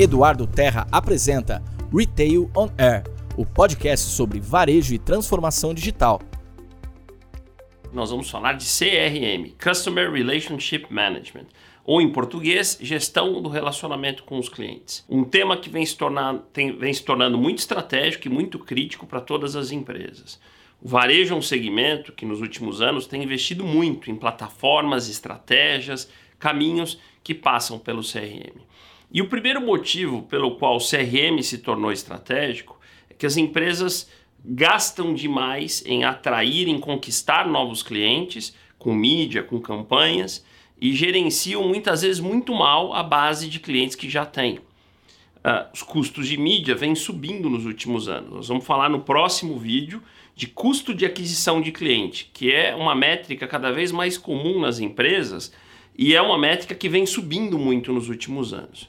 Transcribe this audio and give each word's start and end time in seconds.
Eduardo 0.00 0.46
Terra 0.46 0.86
apresenta 0.92 1.60
Retail 1.92 2.48
on 2.56 2.68
Air, 2.78 3.02
o 3.36 3.44
podcast 3.44 4.06
sobre 4.06 4.38
varejo 4.38 4.94
e 4.94 4.98
transformação 4.98 5.74
digital. 5.74 6.22
Nós 7.92 8.12
vamos 8.12 8.30
falar 8.30 8.52
de 8.52 8.64
CRM, 8.64 9.56
Customer 9.60 10.08
Relationship 10.12 10.86
Management, 10.88 11.46
ou 11.84 12.00
em 12.00 12.12
português, 12.12 12.78
gestão 12.80 13.42
do 13.42 13.48
relacionamento 13.48 14.22
com 14.22 14.38
os 14.38 14.48
clientes. 14.48 15.04
Um 15.08 15.24
tema 15.24 15.56
que 15.56 15.68
vem 15.68 15.84
se, 15.84 15.96
tornar, 15.96 16.44
tem, 16.52 16.78
vem 16.78 16.92
se 16.92 17.02
tornando 17.02 17.36
muito 17.36 17.58
estratégico 17.58 18.28
e 18.28 18.30
muito 18.30 18.56
crítico 18.60 19.04
para 19.04 19.20
todas 19.20 19.56
as 19.56 19.72
empresas. 19.72 20.38
O 20.80 20.88
varejo 20.88 21.34
é 21.34 21.36
um 21.36 21.42
segmento 21.42 22.12
que 22.12 22.24
nos 22.24 22.40
últimos 22.40 22.80
anos 22.80 23.08
tem 23.08 23.24
investido 23.24 23.64
muito 23.64 24.12
em 24.12 24.14
plataformas, 24.14 25.08
estratégias, 25.08 26.08
caminhos 26.38 27.00
que 27.24 27.34
passam 27.34 27.80
pelo 27.80 28.02
CRM. 28.02 28.62
E 29.10 29.22
o 29.22 29.28
primeiro 29.28 29.60
motivo 29.60 30.22
pelo 30.22 30.56
qual 30.56 30.76
o 30.76 30.80
CRM 30.80 31.42
se 31.42 31.58
tornou 31.58 31.90
estratégico 31.90 32.78
é 33.08 33.14
que 33.14 33.24
as 33.24 33.38
empresas 33.38 34.10
gastam 34.44 35.14
demais 35.14 35.82
em 35.86 36.04
atrair, 36.04 36.68
em 36.68 36.78
conquistar 36.78 37.48
novos 37.48 37.82
clientes 37.82 38.54
com 38.78 38.94
mídia, 38.94 39.42
com 39.42 39.58
campanhas 39.60 40.44
e 40.80 40.92
gerenciam 40.92 41.66
muitas 41.66 42.02
vezes 42.02 42.20
muito 42.20 42.54
mal 42.54 42.92
a 42.92 43.02
base 43.02 43.48
de 43.48 43.58
clientes 43.58 43.96
que 43.96 44.10
já 44.10 44.26
têm. 44.26 44.58
Uh, 45.38 45.66
os 45.72 45.82
custos 45.82 46.28
de 46.28 46.36
mídia 46.36 46.74
vêm 46.74 46.94
subindo 46.94 47.48
nos 47.48 47.64
últimos 47.64 48.08
anos. 48.08 48.30
Nós 48.30 48.48
vamos 48.48 48.66
falar 48.66 48.90
no 48.90 49.00
próximo 49.00 49.58
vídeo 49.58 50.02
de 50.36 50.46
custo 50.46 50.94
de 50.94 51.06
aquisição 51.06 51.60
de 51.60 51.72
cliente, 51.72 52.30
que 52.32 52.52
é 52.52 52.74
uma 52.74 52.94
métrica 52.94 53.46
cada 53.48 53.72
vez 53.72 53.90
mais 53.90 54.18
comum 54.18 54.60
nas 54.60 54.78
empresas 54.78 55.52
e 55.96 56.14
é 56.14 56.20
uma 56.22 56.38
métrica 56.38 56.74
que 56.74 56.88
vem 56.88 57.06
subindo 57.06 57.58
muito 57.58 57.92
nos 57.92 58.08
últimos 58.08 58.52
anos. 58.52 58.88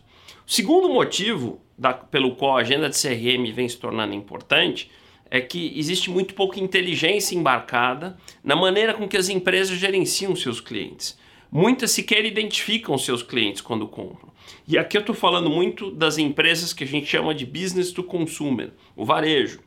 Segundo 0.50 0.90
motivo 0.90 1.62
da, 1.78 1.94
pelo 1.94 2.36
qual 2.36 2.58
a 2.58 2.62
agenda 2.62 2.90
de 2.90 3.00
CRM 3.00 3.54
vem 3.54 3.70
se 3.70 3.78
tornando 3.78 4.16
importante 4.16 4.90
é 5.30 5.40
que 5.40 5.78
existe 5.78 6.10
muito 6.10 6.34
pouca 6.34 6.60
inteligência 6.60 7.36
embarcada 7.36 8.18
na 8.44 8.56
maneira 8.56 8.96
com 8.96 9.08
que 9.08 9.16
as 9.16 9.30
empresas 9.30 9.78
gerenciam 9.78 10.36
seus 10.36 10.60
clientes. 10.60 11.16
Muitas 11.52 11.92
sequer 11.92 12.26
identificam 12.26 12.98
seus 12.98 13.22
clientes 13.22 13.62
quando 13.62 13.88
compram. 13.88 14.34
E 14.68 14.76
aqui 14.76 14.98
eu 14.98 15.02
estou 15.02 15.14
falando 15.14 15.52
muito 15.52 15.92
das 15.92 16.18
empresas 16.18 16.74
que 16.74 16.84
a 16.84 16.88
gente 16.88 17.06
chama 17.06 17.36
de 17.36 17.46
business 17.46 17.92
to 17.92 18.04
consumer, 18.04 18.72
o 18.96 19.06
varejo. 19.06 19.60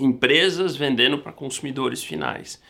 Empresas 0.00 0.74
vendendo 0.74 1.18
para 1.18 1.32
consumidores 1.32 2.02
finais. 2.02 2.62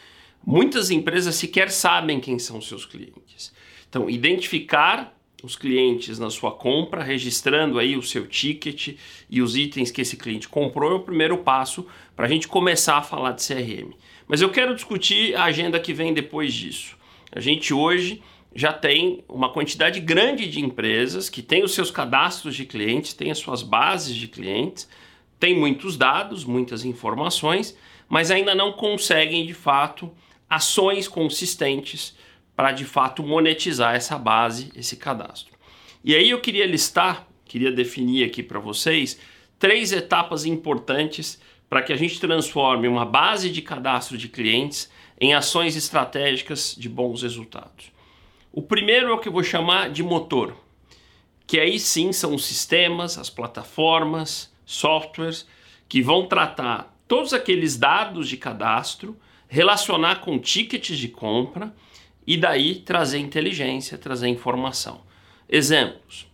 Muitas 0.44 0.90
empresas 0.90 1.36
sequer 1.36 1.70
sabem 1.70 2.18
quem 2.18 2.36
são 2.36 2.60
seus 2.60 2.84
clientes. 2.84 3.54
Então, 3.88 4.10
identificar 4.10 5.13
os 5.44 5.56
clientes 5.56 6.18
na 6.18 6.30
sua 6.30 6.50
compra, 6.50 7.02
registrando 7.02 7.78
aí 7.78 7.96
o 7.96 8.02
seu 8.02 8.26
ticket 8.26 8.96
e 9.28 9.42
os 9.42 9.54
itens 9.54 9.90
que 9.90 10.00
esse 10.00 10.16
cliente 10.16 10.48
comprou 10.48 10.92
é 10.92 10.94
o 10.94 11.00
primeiro 11.00 11.38
passo 11.38 11.86
para 12.16 12.24
a 12.24 12.28
gente 12.28 12.48
começar 12.48 12.96
a 12.96 13.02
falar 13.02 13.32
de 13.32 13.46
CRM. 13.46 13.92
Mas 14.26 14.40
eu 14.40 14.50
quero 14.50 14.74
discutir 14.74 15.36
a 15.36 15.44
agenda 15.44 15.78
que 15.78 15.92
vem 15.92 16.14
depois 16.14 16.54
disso. 16.54 16.96
A 17.30 17.40
gente 17.40 17.74
hoje 17.74 18.22
já 18.54 18.72
tem 18.72 19.22
uma 19.28 19.52
quantidade 19.52 20.00
grande 20.00 20.48
de 20.48 20.60
empresas 20.60 21.28
que 21.28 21.42
têm 21.42 21.62
os 21.62 21.74
seus 21.74 21.90
cadastros 21.90 22.56
de 22.56 22.64
clientes, 22.64 23.12
têm 23.12 23.30
as 23.30 23.38
suas 23.38 23.62
bases 23.62 24.16
de 24.16 24.28
clientes, 24.28 24.88
têm 25.38 25.54
muitos 25.54 25.98
dados, 25.98 26.44
muitas 26.44 26.86
informações, 26.86 27.76
mas 28.08 28.30
ainda 28.30 28.54
não 28.54 28.72
conseguem 28.72 29.44
de 29.44 29.52
fato 29.52 30.10
ações 30.48 31.06
consistentes 31.06 32.16
para 32.56 32.72
de 32.72 32.84
fato 32.84 33.22
monetizar 33.22 33.94
essa 33.94 34.18
base, 34.18 34.70
esse 34.76 34.96
cadastro. 34.96 35.54
E 36.02 36.14
aí 36.14 36.30
eu 36.30 36.40
queria 36.40 36.66
listar, 36.66 37.26
queria 37.44 37.72
definir 37.72 38.24
aqui 38.24 38.42
para 38.42 38.60
vocês 38.60 39.18
três 39.58 39.92
etapas 39.92 40.44
importantes 40.44 41.40
para 41.68 41.82
que 41.82 41.92
a 41.92 41.96
gente 41.96 42.20
transforme 42.20 42.86
uma 42.86 43.04
base 43.04 43.50
de 43.50 43.62
cadastro 43.62 44.16
de 44.16 44.28
clientes 44.28 44.90
em 45.20 45.34
ações 45.34 45.76
estratégicas 45.76 46.74
de 46.78 46.88
bons 46.88 47.22
resultados. 47.22 47.92
O 48.52 48.62
primeiro 48.62 49.08
é 49.08 49.12
o 49.12 49.18
que 49.18 49.28
eu 49.28 49.32
vou 49.32 49.42
chamar 49.42 49.90
de 49.90 50.02
motor, 50.02 50.54
que 51.46 51.58
aí 51.58 51.78
sim 51.78 52.12
são 52.12 52.34
os 52.34 52.44
sistemas, 52.44 53.18
as 53.18 53.30
plataformas, 53.30 54.52
softwares 54.64 55.46
que 55.88 56.00
vão 56.02 56.26
tratar 56.26 56.96
todos 57.06 57.32
aqueles 57.32 57.76
dados 57.76 58.28
de 58.28 58.36
cadastro, 58.36 59.16
relacionar 59.48 60.20
com 60.20 60.38
tickets 60.38 60.98
de 60.98 61.08
compra 61.08 61.74
e 62.26 62.36
daí 62.36 62.76
trazer 62.76 63.18
inteligência, 63.18 63.98
trazer 63.98 64.28
informação. 64.28 65.02
Exemplos: 65.48 66.26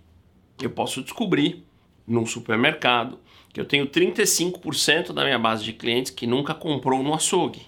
eu 0.60 0.70
posso 0.70 1.02
descobrir 1.02 1.64
num 2.06 2.26
supermercado 2.26 3.18
que 3.52 3.60
eu 3.60 3.64
tenho 3.64 3.86
35% 3.86 5.12
da 5.12 5.24
minha 5.24 5.38
base 5.38 5.64
de 5.64 5.72
clientes 5.72 6.10
que 6.10 6.26
nunca 6.26 6.54
comprou 6.54 7.02
no 7.02 7.14
açougue. 7.14 7.62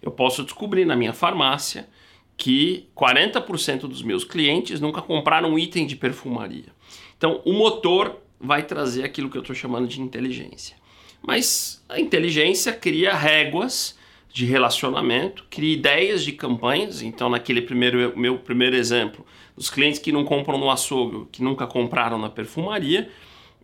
Eu 0.00 0.10
posso 0.10 0.42
descobrir 0.42 0.84
na 0.84 0.96
minha 0.96 1.12
farmácia 1.12 1.88
que 2.36 2.88
40% 2.96 3.80
dos 3.80 4.02
meus 4.02 4.24
clientes 4.24 4.80
nunca 4.80 5.02
compraram 5.02 5.50
um 5.50 5.58
item 5.58 5.86
de 5.86 5.96
perfumaria. 5.96 6.72
Então, 7.16 7.42
o 7.44 7.52
motor 7.52 8.16
vai 8.40 8.62
trazer 8.62 9.04
aquilo 9.04 9.28
que 9.28 9.36
eu 9.36 9.42
estou 9.42 9.56
chamando 9.56 9.88
de 9.88 10.00
inteligência. 10.00 10.76
Mas 11.20 11.84
a 11.88 12.00
inteligência 12.00 12.72
cria 12.72 13.12
réguas 13.12 13.97
de 14.38 14.44
relacionamento, 14.44 15.44
cria 15.50 15.74
ideias 15.74 16.22
de 16.22 16.30
campanhas. 16.30 17.02
Então, 17.02 17.28
naquele 17.28 17.60
primeiro 17.60 18.16
meu 18.16 18.38
primeiro 18.38 18.76
exemplo, 18.76 19.26
os 19.56 19.68
clientes 19.68 19.98
que 19.98 20.12
não 20.12 20.24
compram 20.24 20.56
no 20.56 20.70
açougue, 20.70 21.26
que 21.32 21.42
nunca 21.42 21.66
compraram 21.66 22.16
na 22.16 22.30
perfumaria, 22.30 23.10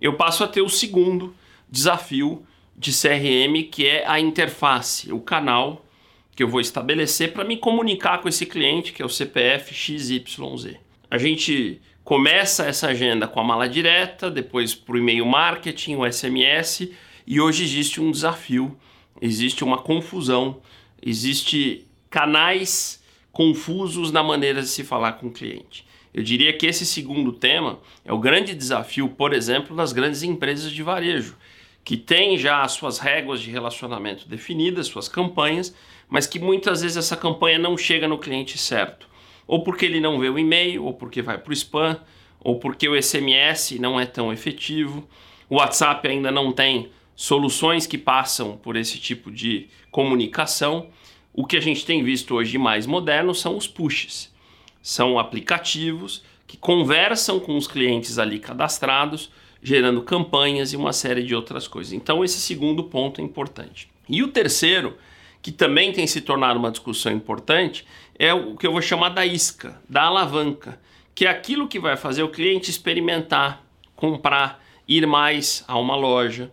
eu 0.00 0.14
passo 0.14 0.42
a 0.42 0.48
ter 0.48 0.62
o 0.62 0.68
segundo 0.68 1.32
desafio 1.70 2.44
de 2.76 2.90
CRM, 2.90 3.70
que 3.70 3.86
é 3.86 4.04
a 4.04 4.18
interface, 4.18 5.12
o 5.12 5.20
canal 5.20 5.84
que 6.34 6.42
eu 6.42 6.48
vou 6.48 6.60
estabelecer 6.60 7.32
para 7.32 7.44
me 7.44 7.56
comunicar 7.56 8.20
com 8.20 8.28
esse 8.28 8.44
cliente, 8.44 8.92
que 8.92 9.00
é 9.00 9.06
o 9.06 9.08
CPF 9.08 9.72
XYZ. 9.72 10.74
A 11.08 11.18
gente 11.18 11.80
começa 12.02 12.64
essa 12.64 12.88
agenda 12.88 13.28
com 13.28 13.38
a 13.38 13.44
mala 13.44 13.68
direta, 13.68 14.28
depois 14.28 14.74
para 14.74 14.96
o 14.96 14.98
e-mail 14.98 15.24
marketing, 15.24 15.94
o 15.94 16.12
SMS, 16.12 16.90
e 17.24 17.40
hoje 17.40 17.62
existe 17.62 18.00
um 18.00 18.10
desafio 18.10 18.76
existe 19.20 19.64
uma 19.64 19.78
confusão, 19.78 20.60
existe 21.02 21.86
canais 22.10 23.02
confusos 23.32 24.12
na 24.12 24.22
maneira 24.22 24.62
de 24.62 24.68
se 24.68 24.84
falar 24.84 25.14
com 25.14 25.26
o 25.26 25.32
cliente. 25.32 25.84
Eu 26.14 26.22
diria 26.22 26.52
que 26.52 26.66
esse 26.66 26.86
segundo 26.86 27.32
tema 27.32 27.80
é 28.04 28.12
o 28.12 28.18
grande 28.20 28.54
desafio, 28.54 29.08
por 29.08 29.34
exemplo, 29.34 29.74
das 29.74 29.92
grandes 29.92 30.22
empresas 30.22 30.70
de 30.70 30.82
varejo, 30.82 31.36
que 31.82 31.96
têm 31.96 32.38
já 32.38 32.62
as 32.62 32.72
suas 32.72 32.98
réguas 32.98 33.40
de 33.40 33.50
relacionamento 33.50 34.28
definidas, 34.28 34.86
suas 34.86 35.08
campanhas, 35.08 35.74
mas 36.08 36.26
que 36.26 36.38
muitas 36.38 36.82
vezes 36.82 36.96
essa 36.96 37.16
campanha 37.16 37.58
não 37.58 37.76
chega 37.76 38.06
no 38.06 38.18
cliente 38.18 38.56
certo. 38.56 39.08
Ou 39.46 39.64
porque 39.64 39.84
ele 39.84 40.00
não 40.00 40.18
vê 40.20 40.28
o 40.28 40.38
e-mail, 40.38 40.84
ou 40.84 40.94
porque 40.94 41.20
vai 41.20 41.36
para 41.36 41.50
o 41.50 41.52
spam, 41.52 42.00
ou 42.40 42.58
porque 42.60 42.88
o 42.88 43.00
SMS 43.00 43.72
não 43.80 43.98
é 43.98 44.06
tão 44.06 44.32
efetivo, 44.32 45.06
o 45.48 45.56
WhatsApp 45.56 46.06
ainda 46.06 46.30
não 46.30 46.52
tem 46.52 46.90
soluções 47.16 47.86
que 47.86 47.98
passam 47.98 48.56
por 48.56 48.76
esse 48.76 48.98
tipo 48.98 49.30
de 49.30 49.68
comunicação. 49.90 50.88
O 51.32 51.46
que 51.46 51.56
a 51.56 51.60
gente 51.60 51.84
tem 51.84 52.02
visto 52.02 52.34
hoje 52.34 52.58
mais 52.58 52.86
moderno 52.86 53.34
são 53.34 53.56
os 53.56 53.66
pushes. 53.66 54.32
São 54.82 55.18
aplicativos 55.18 56.22
que 56.46 56.56
conversam 56.56 57.40
com 57.40 57.56
os 57.56 57.66
clientes 57.66 58.18
ali 58.18 58.38
cadastrados, 58.38 59.30
gerando 59.62 60.02
campanhas 60.02 60.72
e 60.72 60.76
uma 60.76 60.92
série 60.92 61.22
de 61.22 61.34
outras 61.34 61.66
coisas. 61.66 61.92
Então, 61.92 62.22
esse 62.22 62.38
segundo 62.38 62.84
ponto 62.84 63.20
é 63.20 63.24
importante. 63.24 63.88
E 64.08 64.22
o 64.22 64.28
terceiro, 64.28 64.96
que 65.40 65.50
também 65.50 65.90
tem 65.92 66.06
se 66.06 66.20
tornado 66.20 66.58
uma 66.58 66.70
discussão 66.70 67.12
importante, 67.12 67.86
é 68.18 68.32
o 68.34 68.56
que 68.56 68.66
eu 68.66 68.72
vou 68.72 68.82
chamar 68.82 69.08
da 69.08 69.24
isca, 69.24 69.80
da 69.88 70.02
alavanca, 70.02 70.78
que 71.14 71.26
é 71.26 71.30
aquilo 71.30 71.66
que 71.66 71.80
vai 71.80 71.96
fazer 71.96 72.22
o 72.22 72.28
cliente 72.28 72.70
experimentar, 72.70 73.64
comprar, 73.96 74.62
ir 74.86 75.06
mais 75.06 75.64
a 75.66 75.78
uma 75.78 75.96
loja 75.96 76.52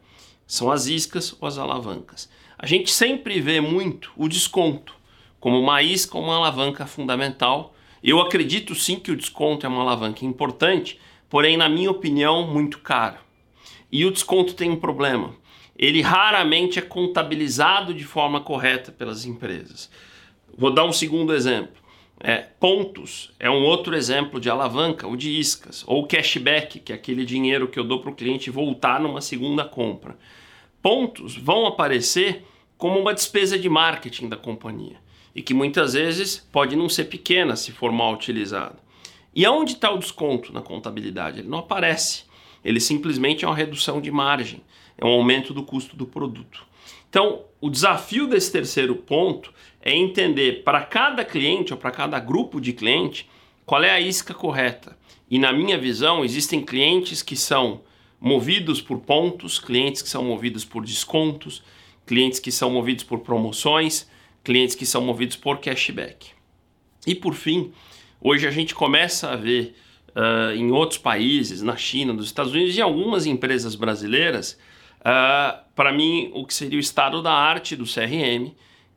são 0.51 0.69
as 0.69 0.87
iscas 0.87 1.33
ou 1.39 1.47
as 1.47 1.57
alavancas. 1.57 2.29
A 2.59 2.65
gente 2.65 2.91
sempre 2.91 3.39
vê 3.39 3.61
muito 3.61 4.11
o 4.17 4.27
desconto 4.27 4.93
como 5.39 5.57
uma 5.57 5.81
isca 5.81 6.17
ou 6.17 6.25
uma 6.25 6.35
alavanca 6.35 6.85
fundamental. 6.85 7.73
Eu 8.03 8.19
acredito 8.19 8.75
sim 8.75 8.99
que 8.99 9.13
o 9.13 9.15
desconto 9.15 9.65
é 9.65 9.69
uma 9.69 9.79
alavanca 9.79 10.25
importante, 10.25 10.99
porém, 11.29 11.55
na 11.55 11.69
minha 11.69 11.89
opinião, 11.89 12.45
muito 12.45 12.79
caro. 12.79 13.15
E 13.89 14.03
o 14.03 14.11
desconto 14.11 14.53
tem 14.53 14.69
um 14.69 14.75
problema. 14.75 15.33
Ele 15.73 16.01
raramente 16.01 16.77
é 16.77 16.81
contabilizado 16.81 17.93
de 17.93 18.03
forma 18.03 18.41
correta 18.41 18.91
pelas 18.91 19.23
empresas. 19.23 19.89
Vou 20.57 20.73
dar 20.73 20.83
um 20.83 20.91
segundo 20.91 21.33
exemplo. 21.33 21.81
É, 22.19 22.39
pontos 22.59 23.31
é 23.39 23.49
um 23.49 23.63
outro 23.63 23.95
exemplo 23.95 24.37
de 24.37 24.49
alavanca, 24.49 25.07
o 25.07 25.15
de 25.15 25.31
iscas, 25.31 25.81
ou 25.87 26.05
cashback, 26.05 26.81
que 26.81 26.91
é 26.91 26.95
aquele 26.95 27.23
dinheiro 27.23 27.69
que 27.69 27.79
eu 27.79 27.85
dou 27.85 28.01
para 28.01 28.11
o 28.11 28.15
cliente 28.15 28.51
voltar 28.51 28.99
numa 28.99 29.21
segunda 29.21 29.63
compra 29.63 30.17
pontos 30.81 31.35
vão 31.37 31.65
aparecer 31.65 32.45
como 32.77 32.99
uma 32.99 33.13
despesa 33.13 33.57
de 33.57 33.69
marketing 33.69 34.27
da 34.27 34.37
companhia 34.37 34.97
e 35.35 35.41
que 35.41 35.53
muitas 35.53 35.93
vezes 35.93 36.37
pode 36.51 36.75
não 36.75 36.89
ser 36.89 37.05
pequena 37.05 37.55
se 37.55 37.71
for 37.71 37.91
mal 37.91 38.13
utilizado. 38.13 38.77
E 39.33 39.45
aonde 39.45 39.73
está 39.73 39.89
o 39.91 39.97
desconto 39.97 40.51
na 40.51 40.61
contabilidade? 40.61 41.39
Ele 41.39 41.47
não 41.47 41.59
aparece. 41.59 42.23
Ele 42.63 42.79
simplesmente 42.79 43.45
é 43.45 43.47
uma 43.47 43.55
redução 43.55 44.01
de 44.01 44.11
margem, 44.11 44.61
é 44.97 45.05
um 45.05 45.09
aumento 45.09 45.53
do 45.53 45.63
custo 45.63 45.95
do 45.95 46.05
produto. 46.05 46.65
Então, 47.09 47.43
o 47.59 47.69
desafio 47.69 48.27
desse 48.27 48.51
terceiro 48.51 48.95
ponto 48.95 49.53
é 49.81 49.93
entender 49.93 50.63
para 50.63 50.81
cada 50.81 51.25
cliente 51.25 51.73
ou 51.73 51.79
para 51.79 51.91
cada 51.91 52.19
grupo 52.19 52.59
de 52.59 52.73
cliente 52.73 53.29
qual 53.65 53.83
é 53.83 53.91
a 53.91 53.99
isca 53.99 54.33
correta. 54.33 54.97
E 55.29 55.39
na 55.39 55.53
minha 55.53 55.77
visão, 55.77 56.23
existem 56.23 56.61
clientes 56.61 57.21
que 57.21 57.35
são 57.35 57.81
movidos 58.21 58.79
por 58.79 58.99
pontos, 58.99 59.57
clientes 59.57 60.03
que 60.03 60.07
são 60.07 60.23
movidos 60.23 60.63
por 60.63 60.85
descontos, 60.85 61.63
clientes 62.05 62.39
que 62.39 62.51
são 62.51 62.69
movidos 62.69 63.03
por 63.03 63.19
promoções, 63.19 64.07
clientes 64.43 64.75
que 64.75 64.85
são 64.85 65.01
movidos 65.01 65.35
por 65.35 65.59
cashback. 65.59 66.29
E 67.07 67.15
por 67.15 67.33
fim, 67.33 67.73
hoje 68.21 68.47
a 68.47 68.51
gente 68.51 68.75
começa 68.75 69.31
a 69.31 69.35
ver 69.35 69.75
uh, 70.09 70.55
em 70.55 70.71
outros 70.71 70.99
países, 70.99 71.63
na 71.63 71.75
China, 71.75 72.13
nos 72.13 72.25
Estados 72.25 72.53
Unidos 72.53 72.77
e 72.77 72.81
algumas 72.81 73.25
empresas 73.25 73.73
brasileiras, 73.73 74.57
uh, 74.99 75.59
para 75.75 75.91
mim, 75.91 76.29
o 76.35 76.45
que 76.45 76.53
seria 76.53 76.77
o 76.77 76.81
estado 76.81 77.23
da 77.23 77.33
arte 77.33 77.75
do 77.75 77.85
CRM, 77.85 78.51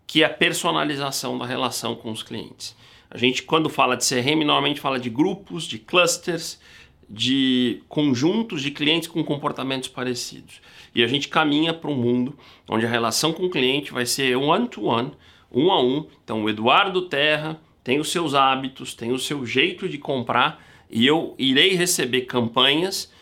que 0.07 0.23
é 0.23 0.27
a 0.27 0.31
personalização 0.31 1.39
da 1.39 1.47
relação 1.47 1.95
com 1.95 2.11
os 2.11 2.23
clientes. 2.23 2.77
A 3.11 3.17
gente, 3.17 3.43
quando 3.43 3.71
fala 3.71 3.97
de 3.97 4.07
CRM, 4.07 4.45
normalmente 4.45 4.81
fala 4.81 4.99
de 4.99 5.09
grupos, 5.09 5.65
de 5.65 5.79
clusters, 5.79 6.61
de 7.09 7.83
conjuntos 7.89 8.63
de 8.63 8.71
clientes 8.71 9.09
com 9.09 9.23
comportamentos 9.23 9.89
parecidos. 9.89 10.61
E 10.95 11.03
a 11.03 11.07
gente 11.07 11.29
caminha 11.29 11.75
para 11.75 11.91
um 11.91 11.97
mundo 11.97 12.39
onde 12.69 12.87
a 12.87 12.89
relação 12.89 13.33
com 13.33 13.45
o 13.45 13.51
cliente 13.51 13.93
vai 13.93 14.07
ser 14.07 14.37
one-to-one, 14.37 15.13
um 15.53 15.71
a 15.71 15.83
um. 15.83 16.07
Então, 16.23 16.45
o 16.45 16.51
Eduardo 16.51 17.03
Terra 17.03 17.61
tem 17.83 18.01
os 18.01 18.11
seus 18.11 18.35
hábitos, 18.35 18.95
tem 18.95 19.13
o 19.13 19.19
seu 19.19 19.45
jeito 19.45 19.89
de 19.89 19.99
comprar 19.99 20.65
e 20.91 21.07
eu 21.07 21.35
irei 21.39 21.75
receber 21.75 22.23
campanhas 22.23 23.13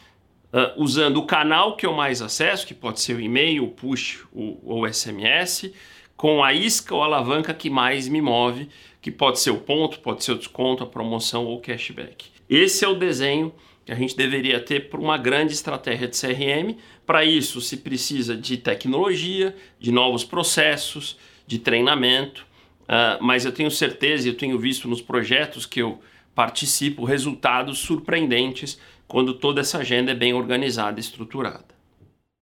uh, 0.53 0.81
usando 0.83 1.17
o 1.17 1.27
canal 1.27 1.77
que 1.77 1.87
eu 1.87 1.93
mais 1.93 2.21
acesso, 2.21 2.67
que 2.67 2.75
pode 2.75 3.01
ser 3.01 3.17
o 3.17 3.21
e-mail, 3.21 3.65
o 3.65 3.69
push 3.69 4.25
ou 4.33 4.83
o 4.83 4.93
SMS, 4.93 5.73
com 6.17 6.45
a 6.45 6.53
isca 6.53 6.95
ou 6.95 7.03
alavanca 7.03 7.53
que 7.53 7.69
mais 7.71 8.09
me 8.09 8.21
move, 8.21 8.69
que 9.01 9.11
pode 9.11 9.41
ser 9.41 9.51
o 9.51 9.59
ponto, 9.59 9.99
pode 10.01 10.23
ser 10.23 10.33
o 10.33 10.39
desconto, 10.39 10.85
a 10.85 10.87
promoção 10.87 11.47
ou 11.47 11.61
cashback. 11.61 12.27
Esse 12.49 12.85
é 12.85 12.89
o 12.89 12.95
desenho 12.95 13.53
que 13.85 13.93
a 13.93 13.95
gente 13.95 14.17
deveria 14.17 14.61
ter 14.61 14.89
para 14.89 15.01
uma 15.01 15.19
grande 15.19 15.53
estratégia 15.53 16.09
de 16.09 16.19
CRM. 16.19 16.77
Para 17.05 17.25
isso, 17.25 17.61
se 17.61 17.79
precisa 17.79 18.37
de 18.37 18.57
tecnologia, 18.57 19.55
de 19.79 19.91
novos 19.91 20.25
processos, 20.25 21.19
de 21.47 21.59
treinamento, 21.59 22.47
uh, 22.83 23.23
mas 23.23 23.45
eu 23.45 23.53
tenho 23.53 23.71
certeza 23.71 24.27
e 24.27 24.31
eu 24.31 24.37
tenho 24.37 24.59
visto 24.59 24.89
nos 24.89 25.03
projetos 25.03 25.67
que 25.67 25.83
eu 25.83 26.01
participo 26.35 27.05
resultados 27.05 27.79
surpreendentes 27.79 28.79
quando 29.07 29.35
toda 29.35 29.61
essa 29.61 29.79
agenda 29.79 30.13
é 30.13 30.15
bem 30.15 30.33
organizada 30.33 30.99
e 30.99 31.03
estruturada. 31.03 31.82